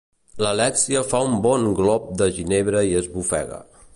[0.43, 3.63] L'Alèxia fa un bon glop de ginebra i esbufega.